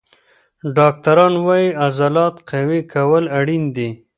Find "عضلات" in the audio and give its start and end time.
1.85-2.35